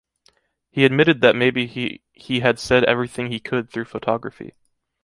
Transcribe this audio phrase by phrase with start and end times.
[0.71, 1.67] He admitted that maybe
[2.11, 4.53] he had said everything he could through photography.